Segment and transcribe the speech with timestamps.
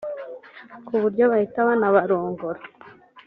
[0.85, 2.59] ku buryo bahita banabarongora